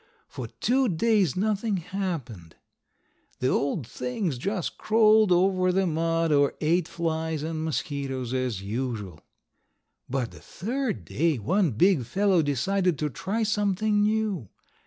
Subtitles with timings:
[0.27, 2.55] For two days nothing happened.
[3.37, 9.19] The old things just crawled over the mud or ate flies and mosquitoes, as usual.
[10.09, 14.49] But the third day one big fellow decided to try something new.